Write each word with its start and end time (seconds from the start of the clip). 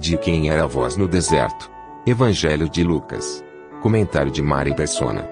De 0.00 0.16
quem 0.16 0.48
era 0.48 0.64
a 0.64 0.66
voz 0.66 0.96
no 0.96 1.06
deserto? 1.06 1.70
Evangelho 2.06 2.70
de 2.70 2.82
Lucas. 2.82 3.44
Comentário 3.82 4.32
de 4.32 4.40
Mari 4.40 4.74
Persona. 4.74 5.28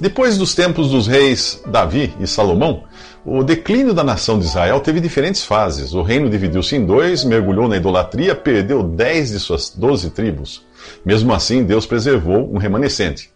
Depois 0.00 0.36
dos 0.36 0.52
tempos 0.52 0.90
dos 0.90 1.06
reis 1.06 1.62
Davi 1.64 2.12
e 2.18 2.26
Salomão, 2.26 2.82
o 3.24 3.44
declínio 3.44 3.94
da 3.94 4.02
nação 4.02 4.36
de 4.36 4.46
Israel 4.46 4.80
teve 4.80 4.98
diferentes 4.98 5.44
fases. 5.44 5.94
O 5.94 6.02
reino 6.02 6.28
dividiu-se 6.28 6.74
em 6.74 6.84
dois, 6.84 7.22
mergulhou 7.22 7.68
na 7.68 7.76
idolatria, 7.76 8.34
perdeu 8.34 8.82
dez 8.82 9.30
de 9.30 9.38
suas 9.38 9.70
doze 9.70 10.10
tribos. 10.10 10.66
Mesmo 11.04 11.32
assim, 11.32 11.62
Deus 11.62 11.86
preservou 11.86 12.52
um 12.52 12.58
remanescente. 12.58 13.30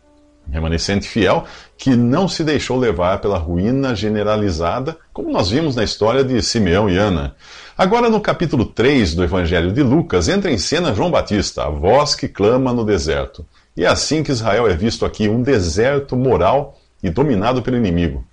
Remanescente 0.50 1.08
fiel 1.08 1.44
que 1.76 1.96
não 1.96 2.28
se 2.28 2.44
deixou 2.44 2.78
levar 2.78 3.20
pela 3.20 3.38
ruína 3.38 3.94
generalizada, 3.94 4.96
como 5.12 5.32
nós 5.32 5.50
vimos 5.50 5.76
na 5.76 5.84
história 5.84 6.22
de 6.22 6.42
Simeão 6.42 6.88
e 6.88 6.96
Ana. 6.96 7.34
Agora, 7.76 8.10
no 8.10 8.20
capítulo 8.20 8.66
3 8.66 9.14
do 9.14 9.24
Evangelho 9.24 9.72
de 9.72 9.82
Lucas, 9.82 10.28
entra 10.28 10.50
em 10.50 10.58
cena 10.58 10.94
João 10.94 11.10
Batista, 11.10 11.64
a 11.64 11.70
voz 11.70 12.14
que 12.14 12.28
clama 12.28 12.72
no 12.72 12.84
deserto. 12.84 13.46
E 13.76 13.84
é 13.84 13.88
assim 13.88 14.22
que 14.22 14.32
Israel 14.32 14.68
é 14.68 14.74
visto 14.74 15.06
aqui, 15.06 15.28
um 15.28 15.42
deserto 15.42 16.16
moral 16.16 16.78
e 17.02 17.08
dominado 17.08 17.62
pelo 17.62 17.76
inimigo. 17.76 18.24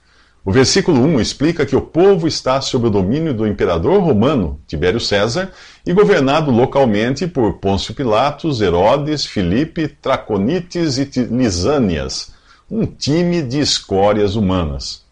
O 0.47 0.51
versículo 0.53 1.01
1 1.01 1.19
explica 1.19 1.65
que 1.65 1.75
o 1.75 1.81
povo 1.81 2.25
está 2.25 2.61
sob 2.61 2.87
o 2.87 2.89
domínio 2.89 3.33
do 3.33 3.45
imperador 3.45 4.01
romano, 4.01 4.61
Tibério 4.65 4.97
César, 4.97 5.51
e 5.85 5.91
governado 5.91 6.51
localmente 6.51 7.27
por 7.27 7.57
Pôncio 7.57 7.93
Pilatos, 7.93 8.61
Herodes, 8.61 9.25
Filipe, 9.25 9.89
Traconites 9.89 10.97
e 10.97 11.03
Lisânias, 11.29 12.31
um 12.71 12.85
time 12.85 13.41
de 13.41 13.59
escórias 13.59 14.37
humanas. 14.37 15.03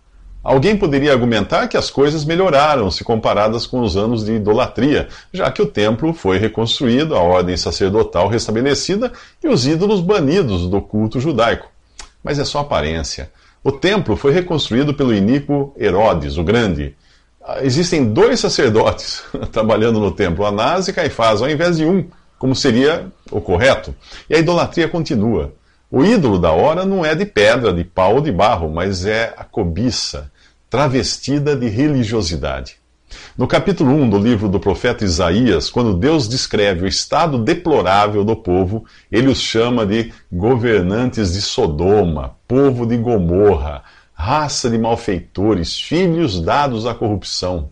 Alguém 0.41 0.77
poderia 0.77 1.11
argumentar 1.11 1.67
que 1.67 1.75
as 1.75 1.89
coisas 1.89 2.23
melhoraram 2.23 2.89
se 2.89 3.03
comparadas 3.03 3.67
com 3.67 3.81
os 3.81 3.97
anos 3.97 4.23
de 4.23 4.35
idolatria, 4.35 5.09
já 5.33 5.51
que 5.51 5.61
o 5.61 5.65
templo 5.65 6.13
foi 6.13 6.37
reconstruído, 6.37 7.13
a 7.13 7.19
ordem 7.19 7.57
sacerdotal 7.57 8.29
restabelecida 8.29 9.11
e 9.43 9.49
os 9.49 9.67
ídolos 9.67 9.99
banidos 9.99 10.65
do 10.69 10.81
culto 10.81 11.19
judaico. 11.19 11.69
Mas 12.23 12.39
é 12.39 12.45
só 12.45 12.59
aparência. 12.59 13.29
O 13.65 13.71
templo 13.71 14.15
foi 14.15 14.31
reconstruído 14.31 14.93
pelo 14.93 15.11
iníquo 15.11 15.73
Herodes, 15.75 16.37
o 16.37 16.43
Grande. 16.43 16.95
Existem 17.63 18.13
dois 18.13 18.39
sacerdotes 18.39 19.23
trabalhando 19.51 19.99
no 19.99 20.11
templo, 20.11 20.45
Anás 20.45 20.87
e 20.87 20.93
Caifás, 20.93 21.41
ao 21.41 21.49
invés 21.49 21.77
de 21.77 21.83
um, 21.83 22.07
como 22.37 22.55
seria 22.55 23.07
o 23.31 23.41
correto. 23.41 23.95
E 24.29 24.35
a 24.35 24.37
idolatria 24.37 24.87
continua. 24.87 25.51
O 25.89 26.05
ídolo 26.05 26.37
da 26.37 26.51
hora 26.51 26.85
não 26.85 27.03
é 27.03 27.15
de 27.15 27.25
pedra, 27.25 27.73
de 27.73 27.83
pau 27.83 28.17
ou 28.17 28.21
de 28.21 28.31
barro, 28.31 28.69
mas 28.69 29.03
é 29.03 29.33
a 29.35 29.43
cobiça 29.43 30.31
travestida 30.69 31.55
de 31.55 31.67
religiosidade. 31.67 32.77
No 33.37 33.47
capítulo 33.47 33.91
1 33.91 34.09
do 34.09 34.17
livro 34.17 34.47
do 34.47 34.59
profeta 34.59 35.03
Isaías, 35.03 35.69
quando 35.69 35.93
Deus 35.93 36.27
descreve 36.27 36.85
o 36.85 36.87
estado 36.87 37.37
deplorável 37.37 38.23
do 38.23 38.35
povo, 38.35 38.85
ele 39.11 39.27
os 39.27 39.39
chama 39.39 39.85
de 39.85 40.13
governantes 40.31 41.33
de 41.33 41.41
Sodoma, 41.41 42.37
povo 42.47 42.85
de 42.85 42.95
Gomorra, 42.95 43.83
raça 44.13 44.69
de 44.69 44.77
malfeitores, 44.77 45.79
filhos 45.79 46.41
dados 46.41 46.85
à 46.85 46.95
corrupção. 46.95 47.69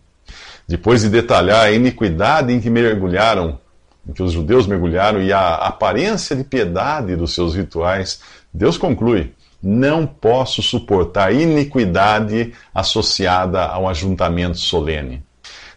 Depois 0.68 1.00
de 1.00 1.08
detalhar 1.08 1.64
a 1.64 1.72
iniquidade 1.72 2.52
em 2.52 2.60
que 2.60 2.68
mergulharam, 2.68 3.58
em 4.06 4.12
que 4.12 4.22
os 4.22 4.32
judeus 4.32 4.66
mergulharam 4.66 5.22
e 5.22 5.32
a 5.32 5.54
aparência 5.54 6.36
de 6.36 6.44
piedade 6.44 7.16
dos 7.16 7.34
seus 7.34 7.54
rituais, 7.54 8.20
Deus 8.52 8.76
conclui: 8.76 9.32
não 9.64 10.06
posso 10.06 10.62
suportar 10.62 11.32
iniquidade 11.32 12.52
associada 12.74 13.64
ao 13.64 13.88
ajuntamento 13.88 14.58
solene. 14.58 15.23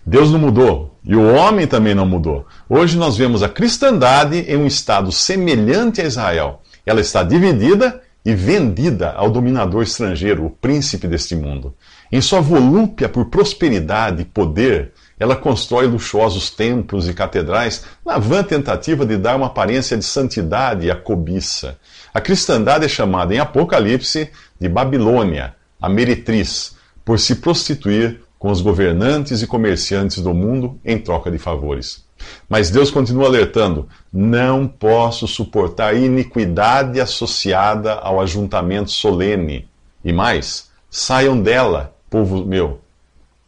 Deus 0.07 0.31
não 0.31 0.40
mudou 0.40 0.97
e 1.03 1.18
o 1.18 1.35
homem 1.35 1.68
também 1.68 1.94
não 1.94 2.06
mudou. 2.06 2.45
Hoje 2.69 2.97
nós 2.97 3.18
vemos 3.18 3.44
a 3.44 3.50
cristandade 3.50 4.38
em 4.38 4.56
um 4.56 4.66
estado 4.66 5.12
semelhante 5.12 6.00
a 6.00 6.06
Israel. 6.06 6.62
Ela 6.85 7.01
está 7.01 7.23
dividida 7.23 8.01
e 8.23 8.34
vendida 8.34 9.12
ao 9.12 9.29
dominador 9.29 9.84
estrangeiro, 9.84 10.45
o 10.45 10.50
príncipe 10.50 11.09
deste 11.09 11.35
mundo. 11.35 11.75
Em 12.09 12.22
sua 12.22 12.40
volúpia 12.40 13.09
por 13.09 13.25
prosperidade 13.25 14.22
e 14.22 14.25
poder, 14.25 14.94
ela 15.19 15.35
constrói 15.35 15.88
luxuosos 15.88 16.51
templos 16.51 17.09
e 17.09 17.13
catedrais 17.13 17.84
na 18.06 18.18
vã 18.18 18.41
tentativa 18.41 19.06
de 19.06 19.18
dar 19.18 19.35
uma 19.35 19.47
aparência 19.47 19.97
de 19.97 20.06
santidade 20.06 20.89
à 20.89 20.95
cobiça. 20.95 21.78
A 22.13 22.22
cristandade 22.22 22.85
é 22.85 22.88
chamada 22.88 23.35
em 23.35 23.39
Apocalipse 23.39 24.29
de 24.57 24.69
Babilônia, 24.69 25.53
a 25.81 25.89
meretriz, 25.89 26.78
por 27.03 27.19
se 27.19 27.35
prostituir 27.35 28.22
com 28.37 28.51
os 28.51 28.61
governantes 28.61 29.41
e 29.41 29.47
comerciantes 29.47 30.21
do 30.21 30.33
mundo 30.33 30.79
em 30.85 30.97
troca 30.97 31.31
de 31.31 31.37
favores. 31.37 32.05
Mas 32.49 32.69
Deus 32.69 32.91
continua 32.91 33.27
alertando: 33.27 33.87
não 34.11 34.67
posso 34.67 35.27
suportar 35.27 35.95
iniquidade 35.95 36.99
associada 36.99 37.93
ao 37.93 38.19
ajuntamento 38.19 38.91
solene. 38.91 39.67
E 40.03 40.13
mais, 40.13 40.69
saiam 40.89 41.39
dela, 41.39 41.95
povo 42.09 42.45
meu, 42.45 42.79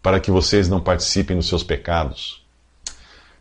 para 0.02 0.20
que 0.20 0.32
vocês 0.32 0.68
não 0.68 0.80
participem 0.80 1.38
dos 1.38 1.48
seus 1.48 1.64
pecados. 1.64 2.44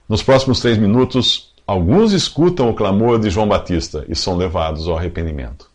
Nos 0.08 0.22
próximos 0.22 0.60
três 0.60 0.78
minutos, 0.78 1.52
alguns 1.66 2.12
escutam 2.12 2.70
o 2.70 2.74
clamor 2.74 3.18
de 3.18 3.28
João 3.28 3.48
Batista 3.48 4.04
e 4.08 4.14
são 4.14 4.36
levados 4.36 4.88
ao 4.88 4.96
arrependimento. 4.96 5.67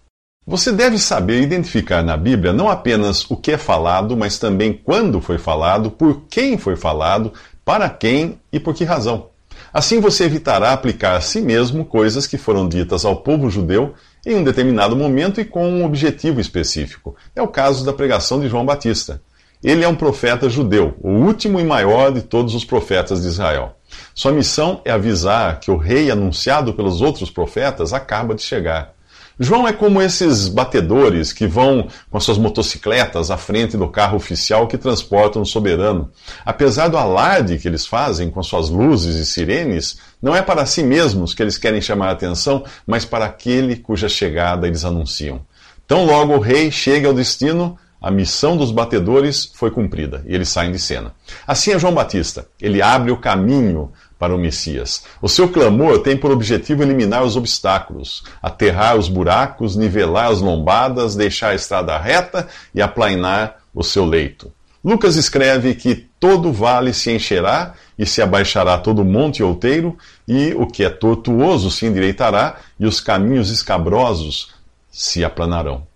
Você 0.46 0.74
deve 0.74 0.98
saber 1.00 1.42
identificar 1.42 2.04
na 2.04 2.18
Bíblia 2.18 2.52
não 2.52 2.68
apenas 2.68 3.24
o 3.32 3.38
que 3.38 3.54
é 3.54 3.58
falado, 3.58 4.18
mas 4.18 4.38
também 4.38 4.74
quando 4.74 5.22
foi 5.22 5.38
falado, 5.38 5.90
por 5.90 6.24
quem 6.30 6.58
foi 6.58 6.76
falado, 6.76 7.32
para 7.64 7.90
quem 7.90 8.38
e 8.52 8.60
por 8.60 8.74
que 8.74 8.84
razão. 8.84 9.30
Assim 9.72 10.02
você 10.02 10.26
evitará 10.26 10.74
aplicar 10.74 11.16
a 11.16 11.22
si 11.22 11.40
mesmo 11.40 11.86
coisas 11.86 12.28
que 12.28 12.38
foram 12.38 12.68
ditas 12.68 13.06
ao 13.06 13.16
povo 13.16 13.50
judeu 13.50 13.94
em 14.26 14.36
um 14.36 14.44
determinado 14.44 14.98
momento 14.98 15.40
e 15.40 15.46
com 15.46 15.66
um 15.66 15.86
objetivo 15.86 16.42
específico. 16.42 17.16
É 17.34 17.42
o 17.42 17.48
caso 17.48 17.86
da 17.86 17.94
pregação 17.94 18.42
de 18.42 18.50
João 18.50 18.66
Batista. 18.66 19.22
Ele 19.64 19.86
é 19.86 19.88
um 19.88 19.96
profeta 19.96 20.50
judeu, 20.50 20.94
o 21.02 21.10
último 21.10 21.58
e 21.58 21.64
maior 21.64 22.12
de 22.12 22.22
todos 22.22 22.54
os 22.54 22.66
profetas 22.66 23.22
de 23.22 23.30
Israel. 23.30 23.78
Sua 24.14 24.34
missão 24.34 24.82
é 24.84 24.92
avisar 24.92 25.62
que 25.62 25.72
o 25.72 25.78
rei 25.78 26.12
anunciado 26.12 26.74
pelos 26.74 27.00
outros 27.00 27.32
profetas 27.32 27.94
acaba 27.94 28.36
de 28.36 28.42
chegar. 28.42 28.94
João 29.40 29.68
é 29.68 29.74
como 29.74 30.02
esses 30.02 30.48
batedores 30.48 31.34
que 31.34 31.48
vão 31.48 31.88
com 32.12 32.20
suas 32.20 32.38
motocicletas 32.38 33.32
à 33.32 33.38
frente 33.38 33.76
do 33.76 33.88
carro 33.88 34.16
oficial 34.16 34.68
que 34.68 34.78
transportam 34.78 35.42
o 35.42 35.46
soberano. 35.46 36.12
Apesar 36.46 36.88
do 36.88 36.98
alarde 36.98 37.58
que 37.58 37.68
eles 37.68 37.86
fazem 37.86 38.30
com 38.30 38.44
suas 38.44 38.70
luzes 38.70 39.16
e 39.16 39.26
sirenes, 39.26 39.98
não 40.22 40.36
é 40.36 40.42
para 40.42 40.66
si 40.66 40.84
mesmos 40.84 41.34
que 41.34 41.42
eles 41.42 41.58
querem 41.58 41.82
chamar 41.82 42.10
a 42.10 42.12
atenção, 42.12 42.64
mas 42.86 43.06
para 43.06 43.26
aquele 43.26 43.76
cuja 43.76 44.08
chegada 44.08 44.68
eles 44.68 44.86
anunciam. 44.86 45.42
Tão 45.88 46.06
logo 46.06 46.36
o 46.36 46.40
rei 46.40 46.72
chega 46.72 47.08
ao 47.08 47.14
destino, 47.14 47.78
a 48.04 48.12
missão 48.12 48.58
dos 48.58 48.70
batedores 48.70 49.50
foi 49.56 49.72
cumprida 49.72 50.26
e 50.28 50.36
eles 50.36 50.50
saem 50.50 50.74
de 50.74 50.78
cena. 50.78 51.14
Assim 51.48 51.72
é 51.72 51.80
João 51.80 51.94
Batista. 51.94 52.46
Ele 52.62 52.82
abre 52.82 53.12
o 53.12 53.18
caminho 53.18 53.94
para 54.20 54.36
o 54.36 54.38
Messias. 54.38 55.06
O 55.22 55.30
seu 55.30 55.48
clamor 55.48 56.00
tem 56.00 56.18
por 56.18 56.30
objetivo 56.30 56.84
eliminar 56.84 57.24
os 57.24 57.38
obstáculos, 57.38 58.26
aterrar 58.42 58.98
os 58.98 59.08
buracos, 59.08 59.78
nivelar 59.78 60.30
as 60.30 60.42
lombadas, 60.42 61.16
deixar 61.16 61.52
a 61.52 61.56
estrada 61.56 61.98
reta 61.98 62.46
e 62.76 62.82
aplainar 62.82 63.60
o 63.74 63.82
seu 63.82 64.04
leito. 64.04 64.52
Lucas 64.84 65.16
escreve 65.16 65.74
que 65.74 65.96
todo 66.20 66.52
vale 66.52 66.94
se 66.94 67.10
encherá 67.10 67.74
e 67.98 68.06
se 68.06 68.22
abaixará 68.22 68.78
todo 68.78 69.06
monte 69.06 69.42
outeiro, 69.42 69.98
e 70.28 70.54
o 70.56 70.68
que 70.68 70.84
é 70.84 70.90
tortuoso 70.90 71.72
se 71.72 71.86
endireitará, 71.86 72.58
e 72.78 72.86
os 72.86 73.00
caminhos 73.00 73.50
escabrosos 73.50 74.54
se 74.92 75.24
aplanarão. 75.24 75.93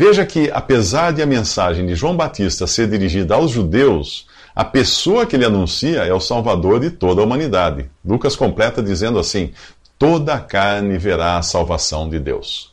Veja 0.00 0.24
que, 0.24 0.48
apesar 0.54 1.12
de 1.12 1.20
a 1.20 1.26
mensagem 1.26 1.84
de 1.84 1.96
João 1.96 2.16
Batista 2.16 2.68
ser 2.68 2.88
dirigida 2.88 3.34
aos 3.34 3.50
judeus, 3.50 4.28
a 4.54 4.64
pessoa 4.64 5.26
que 5.26 5.34
ele 5.34 5.44
anuncia 5.44 6.04
é 6.04 6.14
o 6.14 6.20
Salvador 6.20 6.78
de 6.78 6.88
toda 6.88 7.20
a 7.20 7.24
humanidade. 7.24 7.90
Lucas 8.04 8.36
completa 8.36 8.80
dizendo 8.80 9.18
assim: 9.18 9.50
toda 9.98 10.34
a 10.34 10.38
carne 10.38 10.96
verá 10.98 11.36
a 11.36 11.42
salvação 11.42 12.08
de 12.08 12.20
Deus. 12.20 12.72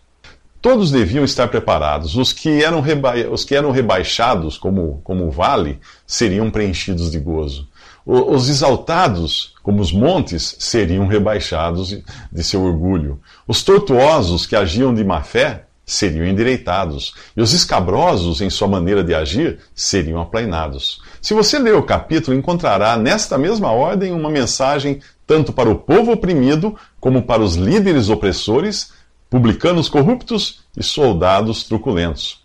Todos 0.61 0.91
deviam 0.91 1.25
estar 1.25 1.47
preparados. 1.47 2.15
Os 2.15 2.31
que 2.31 2.63
eram, 2.63 2.79
reba... 2.79 3.15
os 3.31 3.43
que 3.43 3.55
eram 3.55 3.71
rebaixados, 3.71 4.55
como, 4.55 5.01
como 5.03 5.31
vale, 5.31 5.79
seriam 6.05 6.51
preenchidos 6.51 7.09
de 7.09 7.17
gozo. 7.17 7.67
Os 8.05 8.49
exaltados, 8.49 9.55
como 9.63 9.81
os 9.81 9.91
montes, 9.91 10.57
seriam 10.59 11.07
rebaixados 11.07 12.03
de 12.31 12.43
seu 12.43 12.63
orgulho. 12.63 13.19
Os 13.47 13.63
tortuosos, 13.63 14.45
que 14.45 14.55
agiam 14.55 14.93
de 14.93 15.03
má 15.03 15.23
fé, 15.23 15.65
seriam 15.85 16.25
endireitados. 16.25 17.13
E 17.35 17.41
os 17.41 17.53
escabrosos, 17.53 18.41
em 18.41 18.49
sua 18.49 18.67
maneira 18.67 19.03
de 19.03 19.13
agir, 19.13 19.59
seriam 19.73 20.19
aplainados. 20.19 21.01
Se 21.21 21.33
você 21.33 21.59
ler 21.59 21.75
o 21.75 21.83
capítulo, 21.83 22.35
encontrará 22.35 22.97
nesta 22.97 23.37
mesma 23.37 23.71
ordem 23.71 24.13
uma 24.13 24.29
mensagem 24.29 25.01
tanto 25.27 25.53
para 25.53 25.69
o 25.69 25.75
povo 25.75 26.11
oprimido 26.11 26.75
como 26.99 27.23
para 27.23 27.41
os 27.41 27.55
líderes 27.55 28.09
opressores 28.09 28.93
publicanos 29.29 29.89
corruptos 29.89 30.61
e 30.77 30.83
soldados 30.83 31.63
truculentos. 31.63 32.43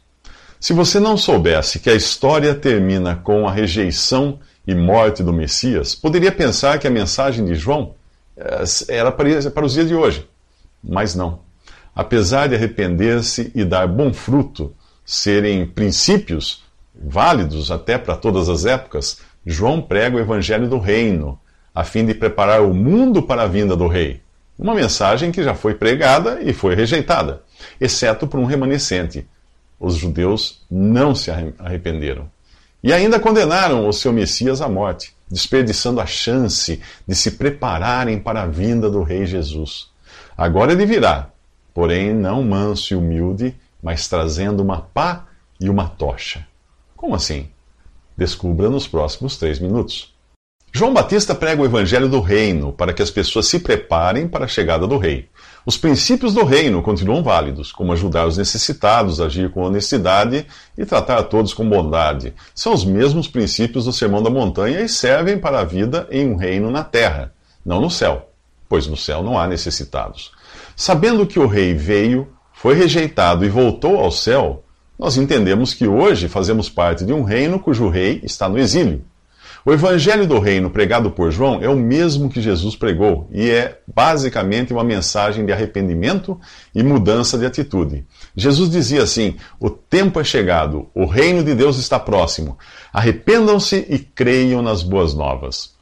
Se 0.59 0.73
você 0.73 1.01
não 1.01 1.17
soubesse 1.17 1.79
que 1.79 1.89
a 1.89 1.95
história 1.95 2.55
termina 2.55 3.17
com 3.17 3.49
a 3.49 3.53
rejeição 3.53 4.39
e 4.67 4.75
morte 4.75 5.23
do 5.23 5.33
Messias, 5.33 5.95
poderia 5.95 6.31
pensar 6.31 6.79
que 6.79 6.87
a 6.87 6.91
mensagem 6.91 7.45
de 7.45 7.55
João 7.55 7.95
eh, 8.37 8.65
era 8.89 9.11
para 9.11 9.65
os 9.65 9.73
dias 9.73 9.89
de 9.89 9.95
hoje. 9.95 10.29
Mas 10.83 11.15
não. 11.15 11.41
Apesar 11.95 12.49
de 12.49 12.55
arrepender-se 12.55 13.51
e 13.55 13.65
dar 13.65 13.87
bom 13.87 14.13
fruto, 14.13 14.75
serem 15.05 15.67
princípios 15.67 16.63
válidos 16.95 17.71
até 17.71 17.99
para 17.99 18.17
todas 18.17 18.49
as 18.49 18.65
épocas, 18.65 19.19
João 19.45 19.81
prega 19.81 20.17
o 20.17 20.21
evangelho 20.21 20.69
do 20.69 20.79
reino, 20.79 21.39
a 21.75 21.85
fim 21.85 22.05
de 22.05 22.15
preparar 22.15 22.63
o 22.63 22.75
mundo 22.75 23.23
para 23.23 23.43
a 23.43 23.47
vinda 23.47 23.75
do 23.77 23.87
rei. 23.87 24.21
Uma 24.59 24.75
mensagem 24.75 25.33
que 25.33 25.43
já 25.43 25.55
foi 25.55 25.75
pregada 25.75 26.41
e 26.43 26.53
foi 26.53 26.75
rejeitada, 26.75 27.43
exceto 27.81 28.27
por 28.27 28.39
um 28.39 28.45
remanescente. 28.45 29.27
Os 29.79 29.95
judeus 29.95 30.61
não 30.71 31.15
se 31.15 31.31
arrependeram. 31.59 32.31
E 32.83 32.93
ainda 32.93 33.19
condenaram 33.19 33.89
o 33.89 33.93
seu 33.93 34.13
Messias 34.13 34.61
à 34.61 34.69
morte, 34.69 35.15
desperdiçando 35.31 36.01
a 36.01 36.07
chance 36.07 36.81
de 37.07 37.15
se 37.15 37.33
prepararem 37.33 38.19
para 38.19 38.43
a 38.43 38.47
vinda 38.47 38.91
do 38.91 39.03
Rei 39.03 39.25
Jesus. 39.25 39.89
Agora 40.37 40.73
ele 40.73 40.85
virá, 40.85 41.31
porém 41.81 42.13
não 42.13 42.43
manso 42.43 42.93
e 42.93 42.97
humilde, 42.99 43.57
mas 43.83 44.07
trazendo 44.07 44.63
uma 44.63 44.83
pá 44.83 45.25
e 45.59 45.71
uma 45.71 45.89
tocha. 45.89 46.47
Como 46.95 47.15
assim? 47.15 47.49
Descubra 48.15 48.69
nos 48.69 48.87
próximos 48.87 49.39
três 49.39 49.59
minutos. 49.59 50.13
João 50.71 50.93
Batista 50.93 51.35
prega 51.35 51.63
o 51.63 51.65
evangelho 51.65 52.07
do 52.07 52.21
reino 52.21 52.71
para 52.71 52.93
que 52.93 53.01
as 53.01 53.11
pessoas 53.11 53.47
se 53.47 53.61
preparem 53.61 54.29
para 54.29 54.45
a 54.45 54.49
chegada 54.49 54.87
do 54.87 54.99
rei. 54.99 55.31
Os 55.65 55.79
princípios 55.79 56.35
do 56.35 56.45
reino 56.45 56.83
continuam 56.83 57.23
válidos, 57.23 57.73
como 57.73 57.95
ajudar 57.95 58.27
os 58.27 58.37
necessitados, 58.37 59.19
agir 59.19 59.51
com 59.51 59.63
honestidade 59.63 60.47
e 60.77 60.85
tratar 60.85 61.17
a 61.17 61.23
todos 61.23 61.55
com 61.55 61.67
bondade. 61.67 62.35
São 62.55 62.75
os 62.75 62.85
mesmos 62.85 63.27
princípios 63.27 63.87
do 63.87 63.93
Sermão 63.93 64.23
da 64.23 64.29
Montanha 64.29 64.83
e 64.83 64.89
servem 64.89 65.39
para 65.39 65.61
a 65.61 65.65
vida 65.65 66.07
em 66.11 66.29
um 66.29 66.37
reino 66.37 66.71
na 66.71 66.85
terra, 66.85 67.33
não 67.65 67.81
no 67.81 67.89
céu, 67.89 68.29
pois 68.69 68.87
no 68.87 68.99
céu 68.99 69.23
não 69.23 69.39
há 69.39 69.47
necessitados. 69.47 70.39
Sabendo 70.81 71.27
que 71.27 71.39
o 71.39 71.47
rei 71.47 71.75
veio, 71.75 72.27
foi 72.55 72.75
rejeitado 72.75 73.45
e 73.45 73.51
voltou 73.51 73.99
ao 73.99 74.11
céu, 74.11 74.65
nós 74.99 75.19
entendemos 75.19 75.75
que 75.75 75.87
hoje 75.87 76.27
fazemos 76.27 76.71
parte 76.71 77.05
de 77.05 77.13
um 77.13 77.23
reino 77.23 77.61
cujo 77.61 77.91
rei 77.91 78.19
está 78.25 78.49
no 78.49 78.59
exílio. 78.59 79.05
O 79.63 79.75
evangelho 79.75 80.27
do 80.27 80.39
reino 80.39 80.71
pregado 80.71 81.11
por 81.11 81.31
João 81.31 81.63
é 81.63 81.69
o 81.69 81.77
mesmo 81.77 82.31
que 82.31 82.41
Jesus 82.41 82.77
pregou 82.77 83.29
e 83.31 83.51
é 83.51 83.79
basicamente 83.95 84.73
uma 84.73 84.83
mensagem 84.83 85.45
de 85.45 85.53
arrependimento 85.53 86.41
e 86.75 86.83
mudança 86.83 87.37
de 87.37 87.45
atitude. 87.45 88.07
Jesus 88.35 88.71
dizia 88.71 89.03
assim: 89.03 89.37
O 89.61 89.69
tempo 89.69 90.19
é 90.19 90.25
chegado, 90.25 90.89
o 90.95 91.05
reino 91.05 91.45
de 91.45 91.55
Deus 91.55 91.77
está 91.77 92.01
próximo. 92.01 92.59
Arrependam-se 92.91 93.85
e 93.87 93.99
creiam 93.99 94.63
nas 94.63 94.83
boas 94.83 95.13
novas. 95.13 95.75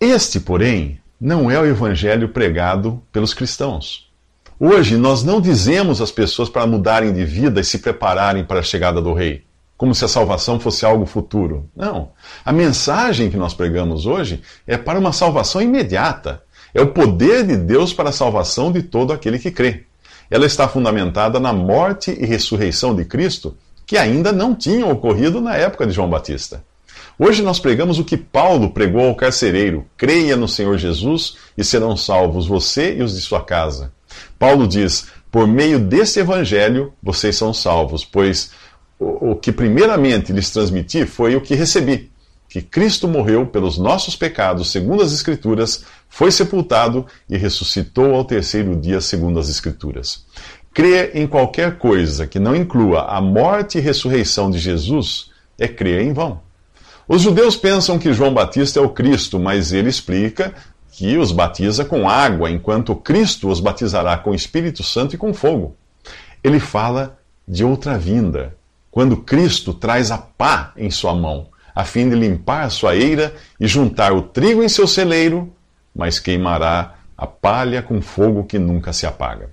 Este, 0.00 0.40
porém, 0.40 0.98
não 1.20 1.50
é 1.50 1.60
o 1.60 1.66
evangelho 1.66 2.30
pregado 2.30 3.02
pelos 3.12 3.34
cristãos. 3.34 4.08
Hoje 4.62 4.98
nós 4.98 5.24
não 5.24 5.40
dizemos 5.40 6.02
às 6.02 6.12
pessoas 6.12 6.50
para 6.50 6.66
mudarem 6.66 7.14
de 7.14 7.24
vida 7.24 7.60
e 7.60 7.64
se 7.64 7.78
prepararem 7.78 8.44
para 8.44 8.60
a 8.60 8.62
chegada 8.62 9.00
do 9.00 9.14
rei 9.14 9.42
como 9.80 9.94
se 9.94 10.04
a 10.04 10.08
salvação 10.08 10.60
fosse 10.60 10.84
algo 10.84 11.06
futuro. 11.06 11.66
Não. 11.74 12.10
A 12.44 12.52
mensagem 12.52 13.30
que 13.30 13.36
nós 13.38 13.54
pregamos 13.54 14.04
hoje 14.04 14.42
é 14.66 14.76
para 14.76 14.98
uma 14.98 15.10
salvação 15.10 15.62
imediata. 15.62 16.42
É 16.74 16.82
o 16.82 16.88
poder 16.88 17.46
de 17.46 17.56
Deus 17.56 17.90
para 17.90 18.10
a 18.10 18.12
salvação 18.12 18.70
de 18.70 18.82
todo 18.82 19.10
aquele 19.10 19.38
que 19.38 19.50
crê. 19.50 19.84
Ela 20.30 20.44
está 20.44 20.68
fundamentada 20.68 21.40
na 21.40 21.50
morte 21.50 22.10
e 22.10 22.26
ressurreição 22.26 22.94
de 22.94 23.06
Cristo, 23.06 23.56
que 23.86 23.96
ainda 23.96 24.32
não 24.32 24.54
tinham 24.54 24.90
ocorrido 24.90 25.40
na 25.40 25.56
época 25.56 25.86
de 25.86 25.94
João 25.94 26.10
Batista. 26.10 26.62
Hoje 27.18 27.42
nós 27.42 27.58
pregamos 27.58 27.98
o 27.98 28.04
que 28.04 28.18
Paulo 28.18 28.72
pregou 28.72 29.06
ao 29.06 29.16
carcereiro: 29.16 29.86
creia 29.96 30.36
no 30.36 30.46
Senhor 30.46 30.76
Jesus 30.76 31.38
e 31.56 31.64
serão 31.64 31.96
salvos 31.96 32.46
você 32.46 32.98
e 32.98 33.02
os 33.02 33.14
de 33.14 33.22
sua 33.22 33.42
casa. 33.42 33.90
Paulo 34.38 34.66
diz: 34.66 35.06
por 35.30 35.46
meio 35.46 35.78
desse 35.78 36.20
evangelho 36.20 36.92
vocês 37.02 37.36
são 37.36 37.54
salvos, 37.54 38.04
pois 38.04 38.50
o, 38.98 39.34
que 39.34 39.52
primeiramente 39.52 40.32
lhes 40.32 40.50
transmiti 40.50 41.06
foi 41.06 41.36
o 41.36 41.40
que 41.40 41.54
recebi: 41.54 42.10
que 42.48 42.60
Cristo 42.60 43.06
morreu 43.06 43.46
pelos 43.46 43.78
nossos 43.78 44.16
pecados, 44.16 44.70
segundo 44.70 45.02
as 45.02 45.12
Escrituras, 45.12 45.84
foi 46.08 46.32
sepultado 46.32 47.06
e 47.28 47.36
ressuscitou 47.36 48.14
ao 48.14 48.24
terceiro 48.24 48.74
dia, 48.74 49.00
segundo 49.00 49.38
as 49.38 49.48
Escrituras. 49.48 50.26
Crer 50.74 51.16
em 51.16 51.26
qualquer 51.26 51.78
coisa 51.78 52.26
que 52.26 52.38
não 52.38 52.54
inclua 52.54 53.02
a 53.02 53.20
morte 53.20 53.78
e 53.78 53.80
ressurreição 53.80 54.50
de 54.50 54.58
Jesus 54.58 55.30
é 55.58 55.68
crer 55.68 56.00
em 56.00 56.12
vão. 56.12 56.40
Os 57.08 57.22
judeus 57.22 57.56
pensam 57.56 57.98
que 57.98 58.12
João 58.12 58.32
Batista 58.32 58.78
é 58.78 58.82
o 58.82 58.90
Cristo, 58.90 59.38
mas 59.38 59.72
ele 59.72 59.88
explica 59.88 60.54
que 60.90 61.16
os 61.16 61.32
batiza 61.32 61.84
com 61.84 62.08
água, 62.08 62.50
enquanto 62.50 62.94
Cristo 62.94 63.48
os 63.48 63.60
batizará 63.60 64.18
com 64.18 64.34
Espírito 64.34 64.82
Santo 64.82 65.14
e 65.14 65.18
com 65.18 65.32
fogo. 65.32 65.76
Ele 66.42 66.58
fala 66.58 67.18
de 67.46 67.64
outra 67.64 67.98
vinda, 67.98 68.56
quando 68.90 69.16
Cristo 69.16 69.72
traz 69.72 70.10
a 70.10 70.18
pá 70.18 70.72
em 70.76 70.90
sua 70.90 71.14
mão, 71.14 71.48
a 71.74 71.84
fim 71.84 72.08
de 72.08 72.16
limpar 72.16 72.64
a 72.64 72.70
sua 72.70 72.96
eira 72.96 73.34
e 73.58 73.66
juntar 73.66 74.12
o 74.12 74.22
trigo 74.22 74.62
em 74.62 74.68
seu 74.68 74.86
celeiro, 74.86 75.52
mas 75.94 76.18
queimará 76.18 76.96
a 77.16 77.26
palha 77.26 77.82
com 77.82 78.00
fogo 78.00 78.44
que 78.44 78.58
nunca 78.58 78.92
se 78.92 79.06
apaga. 79.06 79.50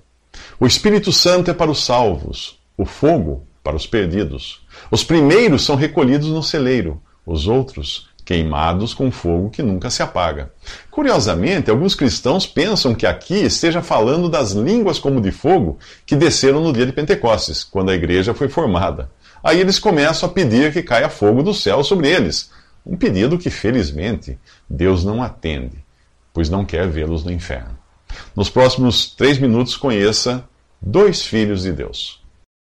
O 0.58 0.66
Espírito 0.66 1.12
Santo 1.12 1.50
é 1.50 1.54
para 1.54 1.70
os 1.70 1.84
salvos, 1.84 2.58
o 2.76 2.84
fogo 2.84 3.46
para 3.62 3.76
os 3.76 3.86
perdidos. 3.86 4.66
Os 4.90 5.04
primeiros 5.04 5.64
são 5.64 5.76
recolhidos 5.76 6.28
no 6.28 6.42
celeiro, 6.42 7.00
os 7.26 7.46
outros 7.46 8.08
queimados 8.28 8.92
com 8.92 9.10
fogo 9.10 9.48
que 9.48 9.62
nunca 9.62 9.88
se 9.88 10.02
apaga. 10.02 10.52
Curiosamente, 10.90 11.70
alguns 11.70 11.94
cristãos 11.94 12.46
pensam 12.46 12.94
que 12.94 13.06
aqui 13.06 13.36
esteja 13.36 13.80
falando 13.80 14.28
das 14.28 14.52
línguas 14.52 14.98
como 14.98 15.18
de 15.18 15.30
fogo 15.30 15.78
que 16.04 16.14
desceram 16.14 16.62
no 16.62 16.70
dia 16.70 16.84
de 16.84 16.92
Pentecostes, 16.92 17.64
quando 17.64 17.88
a 17.88 17.94
igreja 17.94 18.34
foi 18.34 18.50
formada. 18.50 19.10
Aí 19.42 19.58
eles 19.58 19.78
começam 19.78 20.28
a 20.28 20.32
pedir 20.32 20.74
que 20.74 20.82
caia 20.82 21.08
fogo 21.08 21.42
do 21.42 21.54
céu 21.54 21.82
sobre 21.82 22.10
eles. 22.10 22.50
Um 22.84 22.98
pedido 22.98 23.38
que, 23.38 23.48
felizmente, 23.48 24.38
Deus 24.68 25.06
não 25.06 25.22
atende, 25.22 25.82
pois 26.30 26.50
não 26.50 26.66
quer 26.66 26.86
vê-los 26.86 27.24
no 27.24 27.32
inferno. 27.32 27.78
Nos 28.36 28.50
próximos 28.50 29.10
três 29.10 29.38
minutos, 29.38 29.74
conheça 29.74 30.44
dois 30.82 31.24
filhos 31.24 31.62
de 31.62 31.72
Deus. 31.72 32.22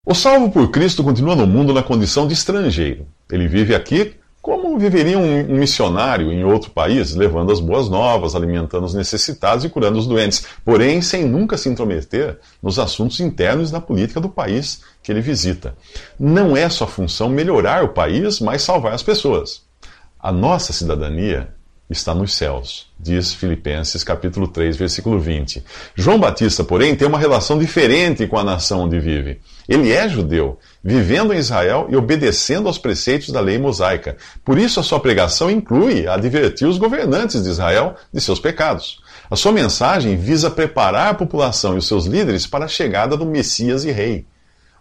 O 0.07 0.15
salvo 0.15 0.51
por 0.51 0.71
Cristo 0.71 1.05
continua 1.05 1.37
no 1.37 1.47
mundo 1.47 1.75
na 1.75 1.83
condição 1.83 2.27
de 2.27 2.33
estrangeiro. 2.33 3.07
Ele 3.31 3.47
vive 3.47 3.75
aqui 3.75 4.15
como 4.43 4.77
viveria 4.77 5.17
um, 5.17 5.45
missionário 5.45 6.33
em 6.33 6.43
outro 6.43 6.73
país, 6.73 7.15
levando 7.15 7.53
as 7.53 7.61
boas 7.61 7.89
novas, 7.89 8.35
alimentando 8.35 8.85
os 8.85 8.93
necessitados 8.93 9.65
e 9.65 9.69
curando 9.69 10.01
os 10.01 10.07
doentes, 10.09 10.45
porém 10.65 11.01
sem 11.01 11.25
nunca 11.25 11.57
se 11.57 11.69
intrometer 11.69 12.41
nos 12.61 12.77
assuntos 12.77 13.21
internos 13.21 13.71
da 13.71 13.81
política 13.81 14.21
do 14.21 14.29
país 14.29 14.83
que 15.01 15.13
ele 15.13 15.21
visita. 15.21 15.77
Não 16.19 16.57
é 16.57 16.69
sua 16.69 16.89
função 16.89 17.29
melhorar 17.29 17.85
o 17.85 17.91
país, 17.91 18.41
mas 18.41 18.63
salvar 18.63 18.95
as 18.95 19.03
pessoas. 19.03 19.63
A 20.19 20.33
nossa 20.33 20.73
cidadania 20.73 21.55
está 21.93 22.15
nos 22.15 22.35
céus, 22.35 22.87
diz 22.99 23.33
Filipenses 23.33 24.03
capítulo 24.03 24.49
3, 24.49 24.77
versículo 24.77 25.19
20. 25.19 25.63
João 25.95 26.19
Batista, 26.19 26.65
porém, 26.65 26.97
tem 26.97 27.07
uma 27.07 27.19
relação 27.19 27.59
diferente 27.59 28.27
com 28.27 28.39
a 28.39 28.45
nação 28.45 28.81
onde 28.81 28.99
vive. 28.99 29.41
Ele 29.69 29.93
é 29.93 30.09
judeu, 30.09 30.59
vivendo 30.83 31.33
em 31.33 31.39
Israel 31.39 31.87
e 31.89 31.97
obedecendo 31.97 32.67
aos 32.67 32.79
preceitos 32.79 33.31
da 33.31 33.41
lei 33.41 33.59
mosaica. 33.59 34.17
Por 34.45 34.59
isso 34.59 34.81
a 34.81 34.83
sua 34.83 34.99
pregação 34.99 35.51
inclui 35.51 36.07
advertir 36.09 36.67
os 36.67 36.79
governantes 36.79 37.43
de 37.43 37.49
Israel 37.49 37.95
de 38.13 38.21
seus 38.21 38.41
pecados. 38.41 39.01
A 39.31 39.37
sua 39.37 39.53
mensagem 39.53 40.17
visa 40.17 40.51
preparar 40.51 41.09
a 41.09 41.15
população 41.15 41.75
e 41.75 41.79
os 41.79 41.87
seus 41.87 42.07
líderes 42.07 42.47
para 42.47 42.65
a 42.65 42.69
chegada 42.69 43.17
do 43.17 43.25
Messias 43.25 43.85
e 43.85 43.91
Rei. 43.91 44.27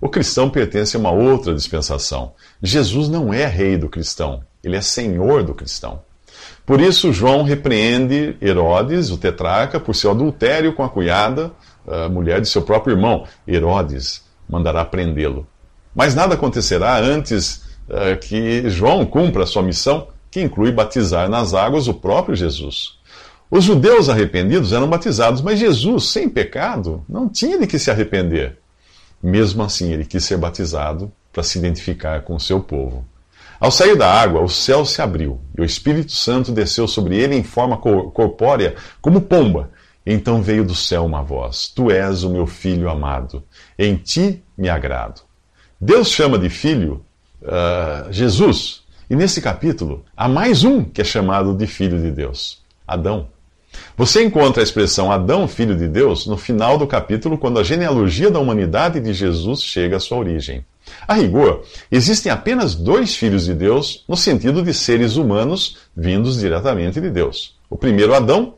O 0.02 0.10
cristão 0.10 0.50
pertence 0.50 0.96
a 0.96 1.00
uma 1.00 1.12
outra 1.12 1.54
dispensação. 1.54 2.34
Jesus 2.62 3.08
não 3.08 3.32
é 3.32 3.46
rei 3.46 3.78
do 3.78 3.88
cristão, 3.88 4.42
ele 4.64 4.76
é 4.76 4.82
senhor 4.82 5.44
do 5.44 5.54
cristão. 5.54 6.02
Por 6.72 6.80
isso, 6.80 7.12
João 7.12 7.44
repreende 7.44 8.38
Herodes, 8.42 9.12
o 9.12 9.18
tetrarca, 9.18 9.78
por 9.78 9.94
seu 9.94 10.12
adultério 10.12 10.72
com 10.72 10.82
a 10.86 10.90
cunhada, 10.90 11.52
a 11.86 12.08
mulher 12.08 12.40
de 12.40 12.48
seu 12.48 12.62
próprio 12.62 12.96
irmão, 12.96 13.26
Herodes, 13.46 14.24
mandará 14.48 14.86
prendê-lo. 14.86 15.46
Mas 15.94 16.16
nada 16.16 16.36
acontecerá 16.36 16.98
antes 16.98 17.66
uh, 17.90 18.18
que 18.22 18.70
João 18.70 19.06
cumpra 19.06 19.44
a 19.44 19.46
sua 19.46 19.62
missão, 19.62 20.08
que 20.32 20.40
inclui 20.40 20.72
batizar 20.72 21.28
nas 21.28 21.54
águas 21.54 21.90
o 21.90 21.94
próprio 21.94 22.38
Jesus. 22.38 22.98
Os 23.52 23.66
judeus 23.66 24.08
arrependidos 24.08 24.72
eram 24.72 24.88
batizados, 24.88 25.42
mas 25.42 25.60
Jesus, 25.60 26.06
sem 26.06 26.30
pecado, 26.30 27.04
não 27.10 27.28
tinha 27.28 27.60
de 27.60 27.68
que 27.68 27.78
se 27.78 27.92
arrepender. 27.92 28.60
Mesmo 29.22 29.62
assim, 29.62 29.92
ele 29.92 30.06
quis 30.06 30.24
ser 30.24 30.38
batizado 30.38 31.12
para 31.34 31.44
se 31.44 31.60
identificar 31.60 32.22
com 32.22 32.34
o 32.34 32.40
seu 32.40 32.62
povo. 32.62 33.06
Ao 33.62 33.70
sair 33.70 33.96
da 33.96 34.12
água, 34.12 34.42
o 34.42 34.50
céu 34.50 34.84
se 34.84 35.04
abriu 35.04 35.40
e 35.56 35.62
o 35.62 35.64
Espírito 35.64 36.14
Santo 36.14 36.52
desceu 36.52 36.88
sobre 36.88 37.16
ele 37.16 37.36
em 37.36 37.44
forma 37.44 37.78
corpórea, 37.78 38.74
como 39.00 39.22
pomba. 39.22 39.70
Então 40.04 40.42
veio 40.42 40.66
do 40.66 40.74
céu 40.74 41.06
uma 41.06 41.22
voz: 41.22 41.68
Tu 41.68 41.92
és 41.92 42.24
o 42.24 42.32
meu 42.32 42.48
filho 42.48 42.90
amado, 42.90 43.44
em 43.78 43.96
ti 43.96 44.44
me 44.58 44.68
agrado. 44.68 45.22
Deus 45.80 46.10
chama 46.10 46.40
de 46.40 46.50
filho 46.50 47.06
uh, 47.44 48.12
Jesus, 48.12 48.82
e 49.08 49.16
nesse 49.16 49.40
capítulo 49.40 50.04
há 50.18 50.28
mais 50.28 50.64
um 50.64 50.84
que 50.84 51.02
é 51.02 51.04
chamado 51.04 51.54
de 51.54 51.68
filho 51.68 52.02
de 52.02 52.10
Deus: 52.10 52.64
Adão. 52.88 53.28
Você 53.96 54.24
encontra 54.24 54.64
a 54.64 54.66
expressão 54.66 55.12
Adão, 55.12 55.48
filho 55.48 55.78
de 55.78 55.88
Deus, 55.88 56.26
no 56.26 56.36
final 56.36 56.80
do 56.80 56.88
capítulo, 56.88 57.38
quando 57.38 57.60
a 57.60 57.64
genealogia 57.64 58.32
da 58.32 58.40
humanidade 58.40 59.00
de 59.00 59.14
Jesus 59.14 59.62
chega 59.62 59.98
à 59.98 60.00
sua 60.00 60.18
origem. 60.18 60.66
A 61.08 61.14
rigor, 61.14 61.64
existem 61.92 62.32
apenas 62.32 62.76
dois 62.76 63.16
filhos 63.16 63.46
de 63.46 63.54
Deus, 63.54 64.04
no 64.08 64.16
sentido 64.16 64.62
de 64.62 64.74
seres 64.74 65.16
humanos 65.16 65.78
vindos 65.96 66.40
diretamente 66.40 67.02
de 67.02 67.10
Deus. 67.10 67.56
O 67.70 67.78
primeiro 67.78 68.14
Adão 68.14 68.56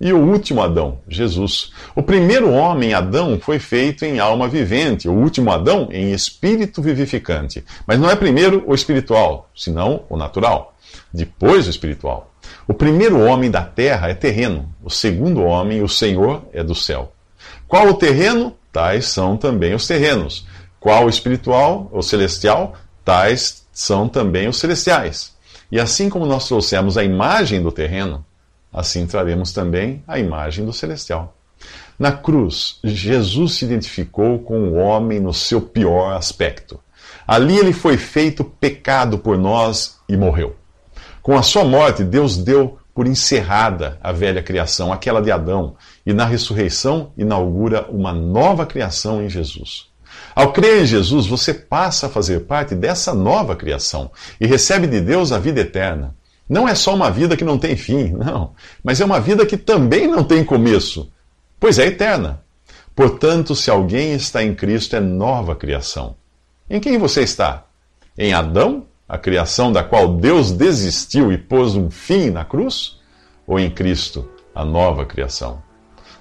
e 0.00 0.12
o 0.12 0.18
último 0.18 0.62
Adão, 0.62 0.98
Jesus. 1.08 1.72
O 1.94 2.02
primeiro 2.02 2.50
homem, 2.52 2.92
Adão, 2.92 3.38
foi 3.40 3.58
feito 3.58 4.04
em 4.04 4.18
alma 4.18 4.46
vivente, 4.46 5.08
o 5.08 5.12
último 5.12 5.50
Adão 5.50 5.88
em 5.90 6.12
espírito 6.12 6.82
vivificante. 6.82 7.64
Mas 7.86 7.98
não 7.98 8.10
é 8.10 8.14
primeiro 8.14 8.62
o 8.66 8.74
espiritual, 8.74 9.48
senão 9.56 10.04
o 10.08 10.16
natural. 10.16 10.76
Depois 11.12 11.66
o 11.66 11.70
espiritual. 11.70 12.30
O 12.68 12.74
primeiro 12.74 13.20
homem 13.20 13.50
da 13.50 13.62
terra 13.62 14.08
é 14.08 14.14
terreno, 14.14 14.68
o 14.84 14.90
segundo 14.90 15.42
homem, 15.42 15.82
o 15.82 15.88
Senhor, 15.88 16.42
é 16.52 16.62
do 16.62 16.74
céu. 16.74 17.12
Qual 17.66 17.88
o 17.88 17.94
terreno? 17.94 18.54
Tais 18.72 19.06
são 19.06 19.38
também 19.38 19.74
os 19.74 19.86
terrenos. 19.86 20.46
Qual 20.86 21.08
espiritual, 21.08 21.90
o 21.90 22.00
celestial? 22.00 22.76
Tais 23.04 23.66
são 23.72 24.08
também 24.08 24.46
os 24.46 24.58
celestiais. 24.58 25.34
E 25.68 25.80
assim 25.80 26.08
como 26.08 26.26
nós 26.26 26.46
trouxemos 26.46 26.96
a 26.96 27.02
imagem 27.02 27.60
do 27.60 27.72
terreno, 27.72 28.24
assim 28.72 29.04
traremos 29.04 29.50
também 29.50 30.04
a 30.06 30.16
imagem 30.16 30.64
do 30.64 30.72
celestial. 30.72 31.34
Na 31.98 32.12
cruz, 32.12 32.78
Jesus 32.84 33.54
se 33.54 33.64
identificou 33.64 34.38
com 34.38 34.60
o 34.60 34.74
homem 34.74 35.18
no 35.18 35.34
seu 35.34 35.60
pior 35.60 36.12
aspecto. 36.12 36.78
Ali 37.26 37.58
ele 37.58 37.72
foi 37.72 37.96
feito 37.96 38.44
pecado 38.44 39.18
por 39.18 39.36
nós 39.36 39.98
e 40.08 40.16
morreu. 40.16 40.54
Com 41.20 41.36
a 41.36 41.42
sua 41.42 41.64
morte, 41.64 42.04
Deus 42.04 42.36
deu 42.36 42.78
por 42.94 43.08
encerrada 43.08 43.98
a 44.00 44.12
velha 44.12 44.40
criação, 44.40 44.92
aquela 44.92 45.20
de 45.20 45.32
Adão, 45.32 45.74
e 46.06 46.12
na 46.12 46.24
ressurreição 46.24 47.10
inaugura 47.18 47.88
uma 47.90 48.12
nova 48.12 48.64
criação 48.64 49.20
em 49.20 49.28
Jesus. 49.28 49.95
Ao 50.36 50.52
crer 50.52 50.82
em 50.82 50.84
Jesus, 50.84 51.26
você 51.26 51.54
passa 51.54 52.06
a 52.06 52.10
fazer 52.10 52.40
parte 52.40 52.74
dessa 52.74 53.14
nova 53.14 53.56
criação 53.56 54.10
e 54.38 54.46
recebe 54.46 54.86
de 54.86 55.00
Deus 55.00 55.32
a 55.32 55.38
vida 55.38 55.60
eterna. 55.60 56.14
Não 56.46 56.68
é 56.68 56.74
só 56.74 56.94
uma 56.94 57.10
vida 57.10 57.38
que 57.38 57.44
não 57.44 57.56
tem 57.56 57.74
fim, 57.74 58.10
não, 58.14 58.52
mas 58.84 59.00
é 59.00 59.04
uma 59.06 59.18
vida 59.18 59.46
que 59.46 59.56
também 59.56 60.06
não 60.06 60.22
tem 60.22 60.44
começo, 60.44 61.10
pois 61.58 61.78
é 61.78 61.86
eterna. 61.86 62.44
Portanto, 62.94 63.54
se 63.54 63.70
alguém 63.70 64.12
está 64.12 64.44
em 64.44 64.54
Cristo, 64.54 64.94
é 64.94 65.00
nova 65.00 65.56
criação. 65.56 66.16
Em 66.68 66.80
quem 66.80 66.98
você 66.98 67.22
está? 67.22 67.64
Em 68.18 68.34
Adão 68.34 68.84
a 69.08 69.16
criação 69.16 69.72
da 69.72 69.82
qual 69.82 70.16
Deus 70.16 70.52
desistiu 70.52 71.32
e 71.32 71.38
pôs 71.38 71.76
um 71.76 71.90
fim 71.90 72.28
na 72.28 72.44
cruz? 72.44 72.98
Ou 73.46 73.58
em 73.58 73.70
Cristo, 73.70 74.28
a 74.54 74.64
nova 74.64 75.06
criação? 75.06 75.62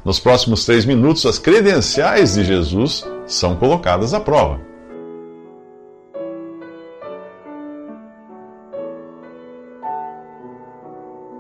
Nos 0.05 0.19
próximos 0.19 0.63
três 0.63 0.85
minutos, 0.85 1.25
as 1.25 1.39
credenciais 1.39 2.35
de 2.35 2.43
Jesus 2.43 3.03
são 3.25 3.55
colocadas 3.55 4.13
à 4.13 4.19
prova. 4.19 4.62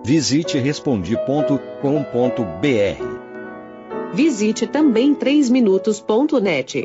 Visite 0.03 0.57
respondi.com.br. 0.57 1.45
Visite 4.13 4.65
também 4.65 5.13
3minutos.net. 5.13 6.84